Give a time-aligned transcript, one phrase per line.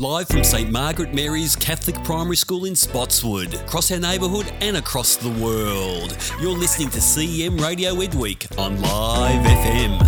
[0.00, 5.16] Live from St Margaret Mary's Catholic Primary School in Spotswood, across our neighbourhood and across
[5.16, 6.16] the world.
[6.40, 9.98] You're listening to CEM Radio Edweek on Live FM.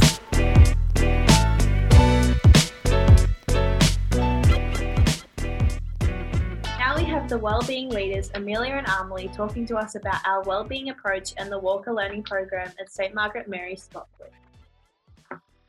[6.79, 10.91] Now we have the Wellbeing Leaders, Amelia and Amelie, talking to us about our wellbeing
[10.91, 14.31] approach and the Walker Learning Program at St Margaret Mary's Spotswood.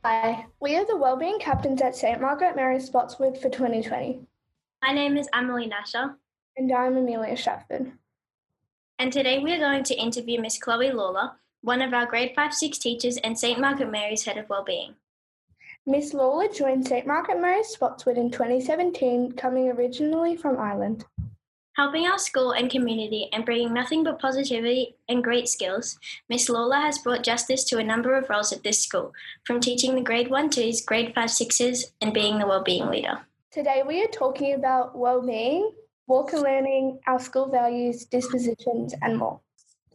[0.04, 4.26] Hi, we are the Wellbeing Captains at St Margaret Mary's Spotswood for 2020.
[4.82, 6.16] My name is Emily Nasher.
[6.56, 7.92] And I'm Amelia Shafford.
[8.98, 12.52] And today we are going to interview Miss Chloe Lawler, one of our grade 5
[12.52, 14.96] 6 teachers and St Margaret Mary's Head of Wellbeing.
[15.86, 21.04] Miss Lawler joined St Margaret Mary's Spotswood in 2017, coming originally from Ireland.
[21.74, 25.98] Helping our school and community and bringing nothing but positivity and great skills,
[26.28, 29.14] Miss Lawler has brought justice to a number of roles at this school,
[29.44, 33.20] from teaching the grade 1 2s, grade 5 6s, and being the wellbeing leader.
[33.50, 35.72] Today we are talking about well-being,
[36.06, 39.40] Walker learning, our school values, dispositions, and more.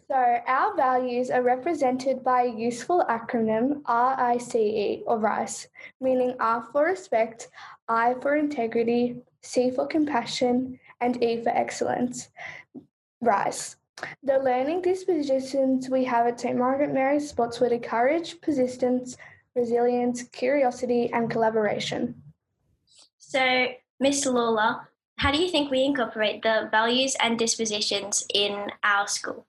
[0.07, 5.67] So, our values are represented by a useful acronym RICE or RICE,
[6.01, 7.49] meaning R for respect,
[7.87, 12.29] I for integrity, C for compassion, and E for excellence.
[13.21, 13.75] RICE.
[14.23, 16.57] The learning dispositions we have at St.
[16.57, 19.17] Margaret Mary's Spotswood are courage, persistence,
[19.55, 22.21] resilience, curiosity, and collaboration.
[23.17, 23.67] So,
[23.99, 24.87] Miss Lawler,
[25.17, 29.47] how do you think we incorporate the values and dispositions in our school?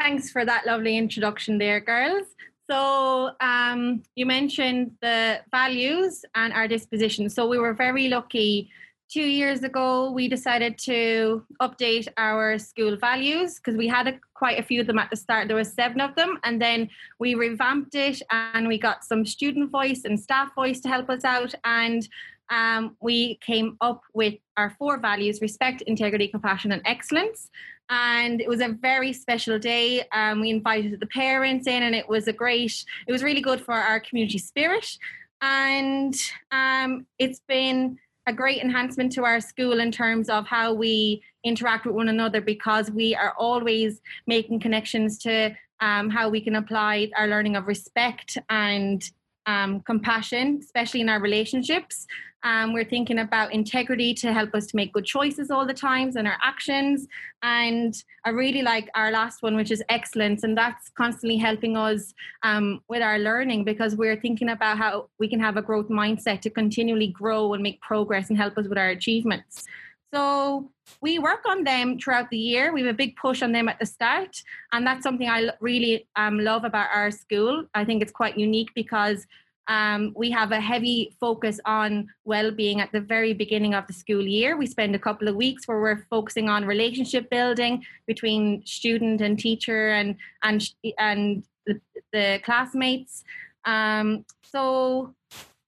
[0.00, 2.26] Thanks for that lovely introduction there, girls.
[2.70, 7.34] So, um, you mentioned the values and our dispositions.
[7.34, 8.70] So, we were very lucky
[9.12, 14.58] two years ago, we decided to update our school values because we had a, quite
[14.58, 15.48] a few of them at the start.
[15.48, 19.70] There were seven of them, and then we revamped it and we got some student
[19.70, 21.54] voice and staff voice to help us out.
[21.64, 22.08] And
[22.48, 27.50] um, we came up with our four values respect, integrity, compassion, and excellence.
[27.90, 30.04] And it was a very special day.
[30.12, 33.60] Um, we invited the parents in, and it was a great, it was really good
[33.60, 34.96] for our community spirit.
[35.42, 36.14] And
[36.50, 41.86] um, it's been a great enhancement to our school in terms of how we interact
[41.86, 47.10] with one another because we are always making connections to um, how we can apply
[47.16, 49.10] our learning of respect and
[49.46, 52.06] um, compassion, especially in our relationships.
[52.44, 56.16] Um, we're thinking about integrity to help us to make good choices all the times
[56.16, 57.06] and our actions.
[57.42, 57.94] And
[58.24, 60.42] I really like our last one, which is excellence.
[60.42, 65.28] And that's constantly helping us um, with our learning because we're thinking about how we
[65.28, 68.78] can have a growth mindset to continually grow and make progress and help us with
[68.78, 69.64] our achievements.
[70.12, 72.72] So we work on them throughout the year.
[72.72, 74.42] We have a big push on them at the start,
[74.72, 77.64] and that's something I really um, love about our school.
[77.74, 79.26] I think it's quite unique because
[79.68, 84.26] um, we have a heavy focus on well-being at the very beginning of the school
[84.26, 84.56] year.
[84.56, 89.38] We spend a couple of weeks where we're focusing on relationship building between student and
[89.38, 90.68] teacher and and
[90.98, 91.80] and the,
[92.12, 93.24] the classmates.
[93.64, 95.14] Um, so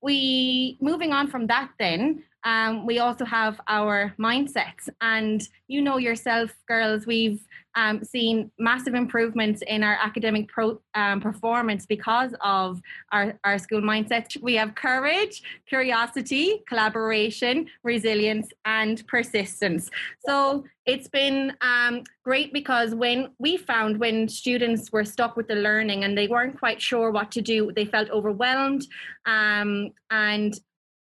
[0.03, 5.97] we moving on from that then um, we also have our mindsets and you know
[5.97, 7.41] yourself girls we've
[7.77, 12.81] um, seen massive improvements in our academic pro, um, performance because of
[13.13, 14.41] our, our school mindset.
[14.41, 19.91] We have courage, curiosity, collaboration, resilience, and persistence.
[20.25, 25.57] So it's been um, great because when we found when students were stuck with the
[25.57, 28.87] learning and they weren't quite sure what to do, they felt overwhelmed
[29.27, 30.55] um, and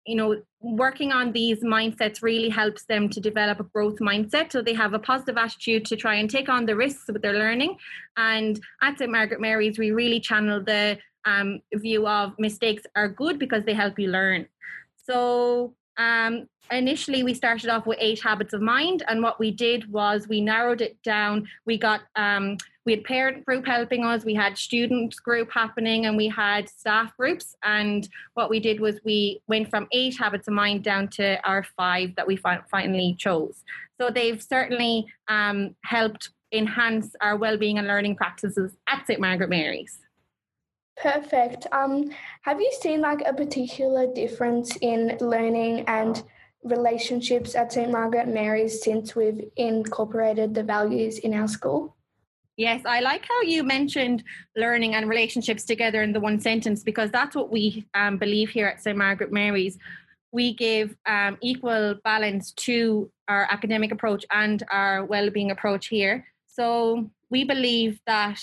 [0.05, 4.51] you know working on these mindsets really helps them to develop a growth mindset.
[4.51, 7.33] So they have a positive attitude to try and take on the risks with their
[7.33, 7.77] learning.
[8.17, 13.39] And at st margaret mary's we really channel the um, view of mistakes are good
[13.39, 14.47] because they help you learn.
[15.05, 19.91] So um, initially we started off with eight habits of mind and what we did
[19.91, 21.47] was we narrowed it down.
[21.65, 26.17] We got um, we had parent group helping us we had student group happening and
[26.17, 30.53] we had staff groups and what we did was we went from eight habits of
[30.53, 33.63] mind down to our five that we fi- finally chose
[33.99, 39.99] so they've certainly um, helped enhance our well-being and learning practices at st margaret mary's
[40.95, 41.65] Perfect.
[41.71, 42.11] Um,
[42.43, 46.21] have you seen like a particular difference in learning and
[46.63, 47.91] relationships at St.
[47.91, 51.95] Margaret Mary's since we've incorporated the values in our school?
[52.55, 54.23] Yes, I like how you mentioned
[54.55, 58.67] learning and relationships together in the one sentence because that's what we um, believe here
[58.67, 58.95] at St.
[58.95, 59.77] Margaret Mary's.
[60.31, 66.25] We give um, equal balance to our academic approach and our well-being approach here.
[66.47, 68.41] So we believe that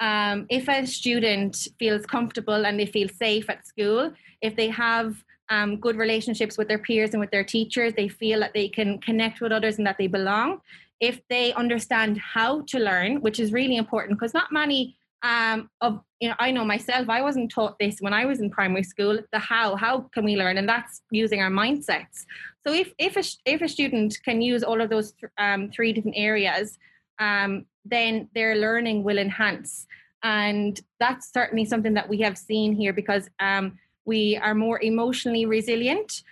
[0.00, 5.22] um, if a student feels comfortable and they feel safe at school, if they have
[5.48, 7.92] um, good relationships with their peers and with their teachers.
[7.94, 10.60] They feel that they can connect with others and that they belong.
[11.00, 16.00] If they understand how to learn, which is really important because not many um, of
[16.20, 19.18] you know I know myself I wasn't taught this when I was in primary school
[19.32, 20.58] the how how can we learn?
[20.58, 22.24] And that's using our mindsets.
[22.66, 25.92] So if if a, if a student can use all of those th- um, three
[25.92, 26.78] different areas
[27.18, 29.86] um, then their learning will enhance.
[30.22, 35.46] And that's certainly something that we have seen here because um, we are more emotionally
[35.46, 36.22] resilient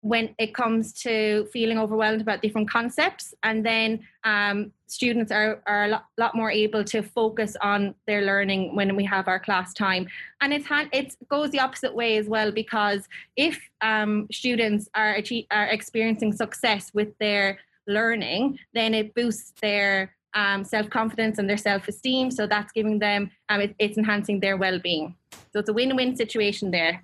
[0.00, 3.34] when it comes to feeling overwhelmed about different concepts.
[3.42, 8.22] And then um, students are, are a lot, lot, more able to focus on their
[8.22, 10.06] learning when we have our class time.
[10.40, 15.46] And it's it goes the opposite way as well because if um, students are, achieve,
[15.50, 22.30] are experiencing success with their learning then it boosts their um, self-confidence and their self-esteem.
[22.30, 25.16] So that's giving them um, it, it's enhancing their well-being.
[25.52, 27.02] So it's a win-win situation there.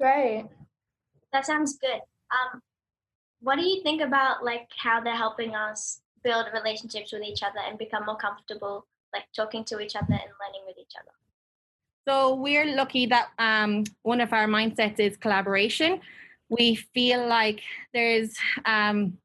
[0.00, 0.48] Right
[1.32, 2.00] that sounds good.
[2.30, 2.60] Um,
[3.40, 7.58] what do you think about like how they're helping us build relationships with each other
[7.66, 11.10] and become more comfortable, like talking to each other and learning with each other?
[12.08, 16.00] So we're lucky that um, one of our mindsets is collaboration.
[16.48, 17.62] We feel like
[17.94, 19.18] there's um,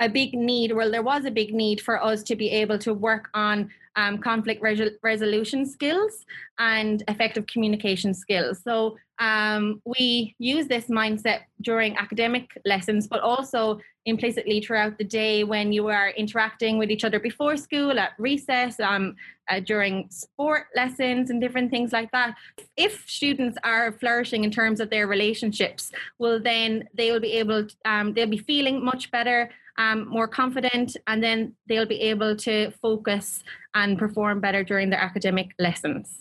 [0.00, 2.92] a big need, well, there was a big need for us to be able to
[2.92, 4.62] work on um, conflict
[5.02, 6.26] resolution skills
[6.58, 8.60] and effective communication skills.
[8.62, 15.44] So um, we use this mindset during academic lessons, but also implicitly throughout the day
[15.44, 19.14] when you are interacting with each other before school, at recess, um,
[19.48, 22.36] uh, during sport lessons, and different things like that.
[22.76, 27.66] If students are flourishing in terms of their relationships, well, then they will be able,
[27.66, 32.36] to, um, they'll be feeling much better um, more confident, and then they'll be able
[32.36, 33.42] to focus
[33.74, 36.20] and perform better during their academic lessons.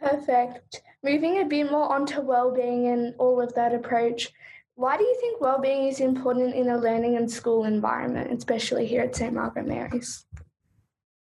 [0.00, 0.82] Perfect.
[1.04, 4.30] Moving a bit more onto well-being and all of that approach,
[4.74, 9.02] why do you think well-being is important in a learning and school environment, especially here
[9.02, 10.24] at St Margaret Mary's?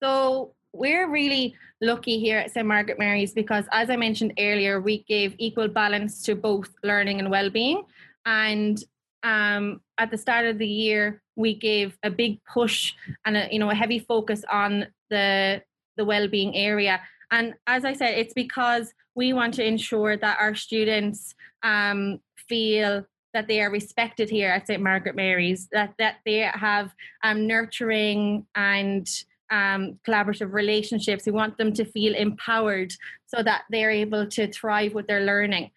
[0.02, 5.04] So we're really lucky here at St Margaret Mary's because, as I mentioned earlier, we
[5.04, 7.84] give equal balance to both learning and well-being,
[8.26, 8.82] and
[9.24, 12.94] um, at the start of the year, we gave a big push
[13.26, 15.62] and a, you know a heavy focus on the
[15.98, 17.02] the well-being area.
[17.32, 21.34] And as I said, it's because we want to ensure that our students
[21.64, 24.82] um, feel that they are respected here at St.
[24.82, 26.94] Margaret Mary's, that that they have
[27.24, 29.08] um, nurturing and
[29.50, 31.26] um, collaborative relationships.
[31.26, 32.94] We want them to feel empowered
[33.26, 35.72] so that they're able to thrive with their learning.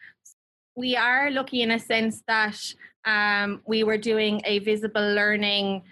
[0.76, 2.58] We are lucky in a sense that
[3.04, 5.82] um, we were doing a visible learning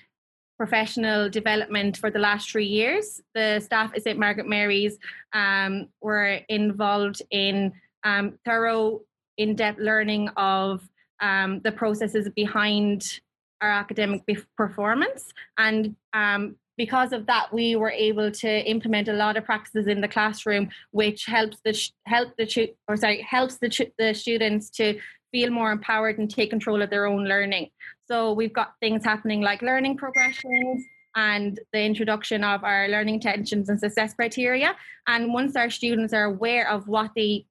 [0.57, 3.21] professional development for the last three years.
[3.35, 4.19] The staff at St.
[4.19, 4.99] Margaret Mary's
[5.33, 7.73] um, were involved in
[8.05, 9.01] um, thorough,
[9.37, 10.89] in depth learning of
[11.21, 13.21] um, the processes behind
[13.61, 14.23] our academic
[14.57, 15.33] performance.
[15.57, 20.01] And um, because of that, we were able to implement a lot of practices in
[20.01, 24.99] the classroom, which helps the help the or sorry helps the the students to
[25.33, 27.71] feel more empowered and take control of their own learning.
[28.07, 30.85] So we've got things happening like learning progressions
[31.17, 34.77] and the introduction of our learning intentions and success criteria.
[35.07, 37.47] And once our students are aware of what they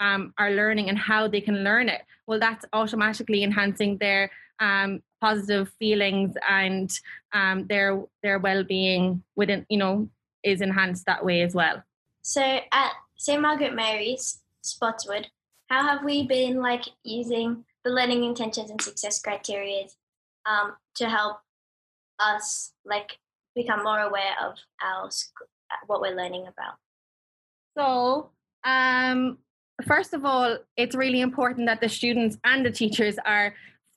[0.00, 5.02] um, are learning and how they can learn it, well, that's automatically enhancing their um,
[5.20, 6.90] positive feelings and
[7.32, 10.08] um, their their well-being within you know
[10.42, 11.82] is enhanced that way as well.
[12.22, 15.28] So at St Margaret Mary's Spotswood,
[15.68, 19.84] how have we been like using the learning intentions and success criteria
[20.46, 21.38] um, to help
[22.18, 23.18] us like
[23.54, 25.08] become more aware of our
[25.86, 26.74] what we're learning about?
[27.76, 28.30] So
[28.64, 29.38] um,
[29.86, 33.54] first of all it's really important that the students and the teachers are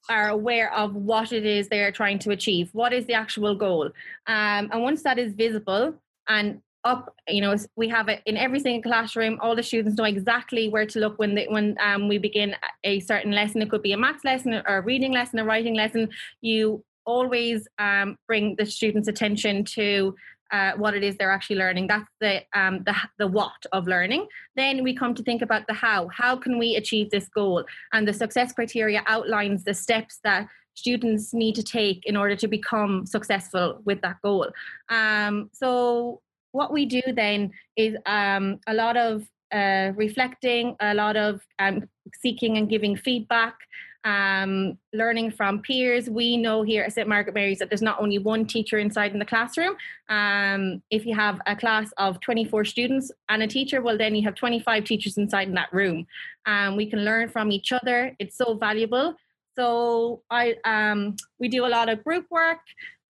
[0.10, 2.70] are aware of what it is they're trying to achieve.
[2.72, 3.88] What is the actual goal?
[4.26, 5.96] Um, and once that is visible
[6.30, 9.38] and up you know we have it in every single classroom.
[9.42, 13.00] All the students know exactly where to look when they when um, we begin a
[13.12, 13.62] certain lesson.
[13.62, 16.10] It could be a maths lesson or a reading lesson a writing lesson.
[16.42, 20.16] You always um, bring the students attention to
[20.52, 21.88] uh, what it is they're actually learning.
[21.88, 24.28] That's the um, the the what of learning.
[24.56, 26.10] Then we come to think about the how.
[26.10, 27.66] How can we achieve this goal?
[27.94, 32.48] And the success criteria outlines the steps that students need to take in order to
[32.48, 34.48] become successful with that goal.
[34.90, 36.22] Um, so
[36.58, 41.88] what we do then is um, a lot of uh, reflecting, a lot of um,
[42.22, 43.56] seeking and giving feedback,
[44.04, 46.10] um, learning from peers.
[46.10, 47.08] We know here at St.
[47.08, 49.76] Margaret Mary's that there's not only one teacher inside in the classroom.
[50.10, 54.24] Um, if you have a class of 24 students and a teacher, well, then you
[54.24, 56.08] have 25 teachers inside in that room.
[56.48, 58.16] Um, we can learn from each other.
[58.18, 59.16] It's so valuable.
[59.56, 62.60] So I um, we do a lot of group work,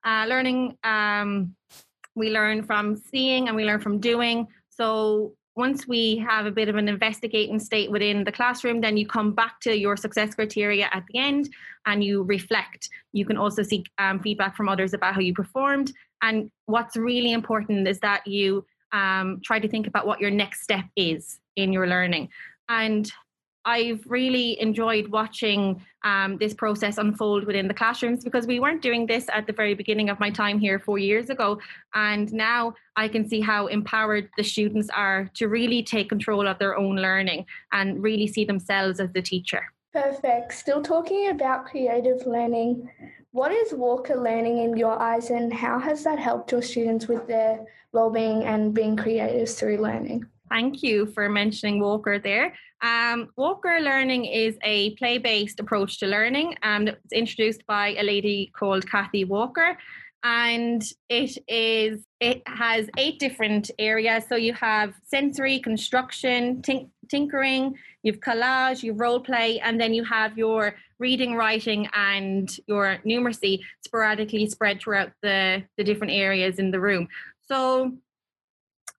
[0.04, 0.76] uh, learning.
[2.18, 4.46] We learn from seeing and we learn from doing.
[4.68, 9.06] So once we have a bit of an investigating state within the classroom, then you
[9.06, 11.48] come back to your success criteria at the end
[11.86, 12.88] and you reflect.
[13.12, 15.92] You can also seek um, feedback from others about how you performed.
[16.22, 20.62] And what's really important is that you um, try to think about what your next
[20.62, 22.28] step is in your learning.
[22.68, 23.10] And
[23.68, 29.04] I've really enjoyed watching um, this process unfold within the classrooms because we weren't doing
[29.06, 31.60] this at the very beginning of my time here four years ago.
[31.94, 36.58] And now I can see how empowered the students are to really take control of
[36.58, 39.62] their own learning and really see themselves as the teacher.
[39.92, 40.54] Perfect.
[40.54, 42.88] Still talking about creative learning.
[43.32, 47.26] What is Walker learning in your eyes, and how has that helped your students with
[47.26, 50.24] their well-being and being creative through learning?
[50.50, 52.54] Thank you for mentioning Walker there.
[52.82, 58.02] Um, Walker Learning is a play based approach to learning and it's introduced by a
[58.02, 59.76] lady called Kathy Walker.
[60.24, 64.24] And it is it has eight different areas.
[64.28, 70.04] So you have sensory, construction, tink- tinkering, you've collage, you've role play, and then you
[70.04, 76.72] have your reading, writing, and your numeracy sporadically spread throughout the, the different areas in
[76.72, 77.06] the room.
[77.42, 77.92] So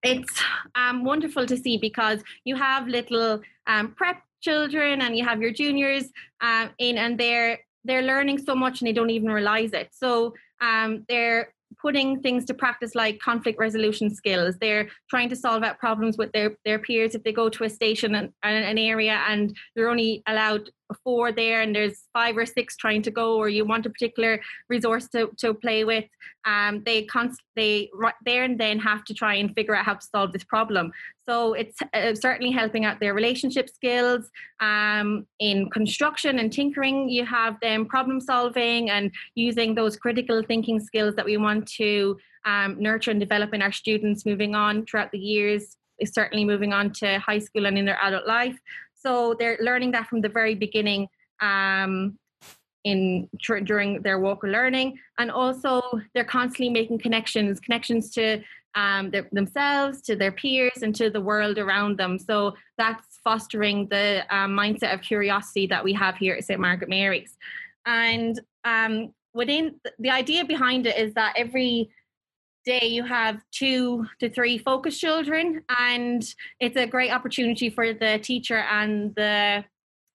[0.04, 0.42] it's
[0.76, 5.52] um, wonderful to see because you have little um, prep children and you have your
[5.52, 6.06] juniors
[6.42, 9.90] um, in and they're they're learning so much and they don't even realize it.
[9.92, 14.56] So um, they're putting things to practice like conflict resolution skills.
[14.60, 17.70] They're trying to solve out problems with their, their peers if they go to a
[17.70, 20.70] station and an area and they're only allowed
[21.04, 24.42] four there and there's five or six trying to go or you want a particular
[24.70, 26.06] resource to, to play with
[26.46, 29.94] um, they const- they right there and then have to try and figure out how
[29.94, 30.92] to solve this problem.
[31.28, 34.30] So it's uh, certainly helping out their relationship skills
[34.60, 40.80] um, in construction and tinkering you have them problem solving and using those critical thinking
[40.80, 45.12] skills that we want to um, nurture and develop in our students moving on throughout
[45.12, 45.76] the years.
[46.00, 48.58] Is certainly moving on to high school and in their adult life
[49.00, 51.08] so they're learning that from the very beginning
[51.42, 52.18] um,
[52.84, 55.82] in tr- during their Walker learning, and also
[56.14, 58.42] they're constantly making connections, connections to
[58.76, 62.20] um, their, themselves, to their peers, and to the world around them.
[62.20, 66.60] So that's fostering the um, mindset of curiosity that we have here at St.
[66.60, 67.36] Margaret Mary's.
[67.86, 71.90] And um, within the idea behind it is that every
[72.70, 75.46] day you have two to three focus children
[75.80, 76.22] and
[76.60, 79.66] it's a great opportunity for the teacher and the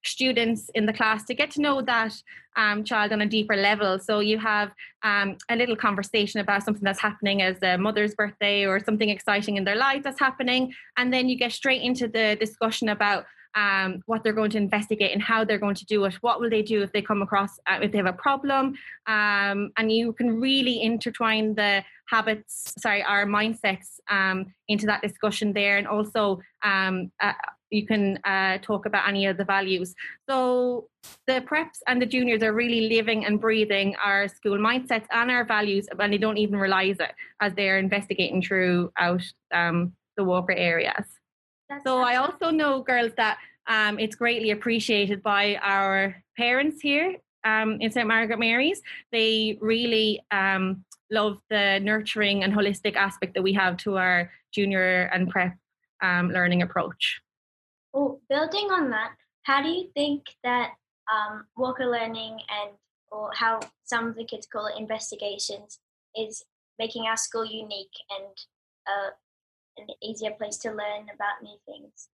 [0.04, 2.14] students in the class to get to know that
[2.56, 3.98] um, child on a deeper level.
[3.98, 4.70] So you have
[5.02, 9.56] um, a little conversation about something that's happening as a mother's birthday or something exciting
[9.56, 10.72] in their life that's happening.
[10.96, 15.12] And then you get straight into the discussion about um, what they're going to investigate
[15.12, 16.14] and how they're going to do it.
[16.20, 18.74] What will they do if they come across uh, if they have a problem?
[19.06, 25.52] Um, and you can really intertwine the habits, sorry, our mindsets um, into that discussion
[25.52, 27.32] there, and also um, uh,
[27.70, 29.94] you can uh, talk about any of the values.
[30.28, 30.88] So
[31.26, 35.44] the preps and the juniors are really living and breathing our school mindsets and our
[35.44, 41.06] values, and they don't even realize it as they're investigating throughout um, the Walker areas.
[41.68, 47.16] That's so I also know, girls, that um, it's greatly appreciated by our parents here
[47.44, 48.06] um, in St.
[48.06, 48.82] Margaret Mary's.
[49.12, 55.10] They really um, love the nurturing and holistic aspect that we have to our junior
[55.12, 55.56] and prep
[56.02, 57.20] um, learning approach.
[57.92, 59.12] Well, building on that,
[59.44, 60.72] how do you think that
[61.12, 62.72] um, Walker Learning and
[63.10, 65.78] or how some of the kids call it investigations
[66.16, 66.42] is
[66.78, 68.34] making our school unique and
[68.88, 69.10] uh,
[69.78, 72.08] an easier place to learn about new things?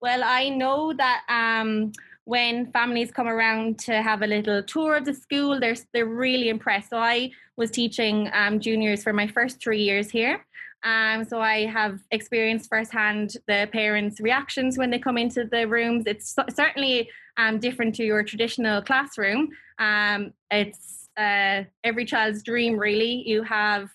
[0.00, 1.92] Well, I know that um,
[2.24, 6.48] when families come around to have a little tour of the school, they're they're really
[6.48, 6.90] impressed.
[6.90, 10.44] So I was teaching um, juniors for my first three years here.
[10.82, 16.04] Um, so I have experienced firsthand the parents' reactions when they come into the rooms.
[16.06, 19.48] It's certainly um, different to your traditional classroom.
[19.78, 23.26] Um, it's uh, every child's dream, really.
[23.26, 23.88] You have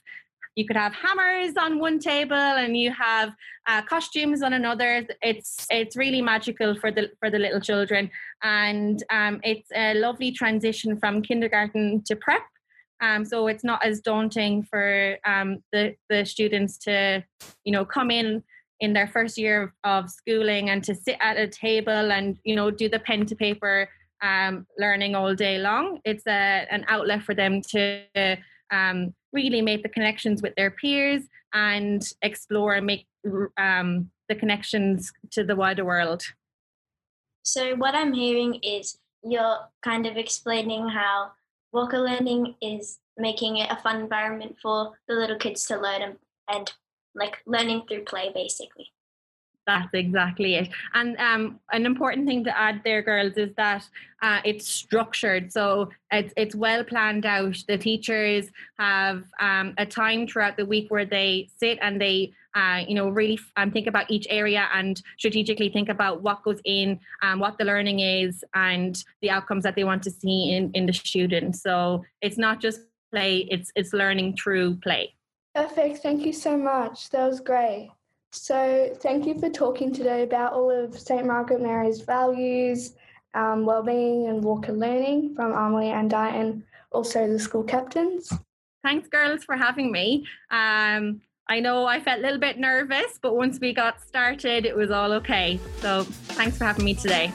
[0.60, 3.34] you could have hammers on one table and you have
[3.66, 5.08] uh, costumes on another.
[5.22, 8.12] It's it's really magical for the for the little children.
[8.44, 12.42] And um, it's a lovely transition from kindergarten to prep.
[13.02, 17.24] Um, so it's not as daunting for um, the the students to
[17.64, 18.44] you know come in
[18.82, 22.70] in their first year of schooling and to sit at a table and you know
[22.70, 23.88] do the pen to paper
[24.22, 26.02] um, learning all day long.
[26.04, 28.04] It's a, an outlet for them to
[28.72, 33.08] um, really make the connections with their peers and explore and make
[33.58, 36.24] um, the connections to the wider world.
[37.44, 41.32] So, what I'm hearing is you're kind of explaining how
[41.72, 46.18] Walker Learning is making it a fun environment for the little kids to learn and,
[46.48, 46.72] and
[47.16, 48.92] like learning through play, basically.
[49.70, 50.70] That's exactly it.
[50.96, 53.88] And um, an important thing to add there, girls, is that
[54.24, 55.54] uh, it's structured.
[55.54, 57.56] So it's it's well planned out.
[57.68, 58.50] The teachers
[58.80, 63.10] have um, a time throughout the week where they sit and they, uh, you know,
[63.10, 67.60] really um, think about each area and strategically think about what goes in, um, what
[67.60, 71.62] the learning is, and the outcomes that they want to see in in the students.
[71.62, 72.80] So it's not just
[73.12, 75.14] play; it's it's learning through play.
[75.54, 76.00] Perfect.
[76.00, 77.12] Thank you so much.
[77.12, 77.92] That was great.
[78.32, 81.26] So, thank you for talking today about all of St.
[81.26, 82.94] Margaret Mary's values,
[83.34, 88.32] um, well-being and Walker learning from Amelie and Diane, also the school captains.
[88.84, 90.26] Thanks, girls, for having me.
[90.52, 94.76] Um, I know I felt a little bit nervous, but once we got started, it
[94.76, 95.60] was all okay.
[95.80, 97.34] So, thanks for having me today.